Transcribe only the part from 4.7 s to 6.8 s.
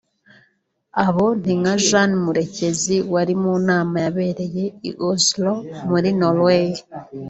i Oslo muri Norway